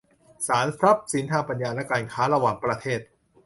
[0.47, 2.99] ศาลทรัพย์สินทางปัญญาและการค้าระหว่างประเทศ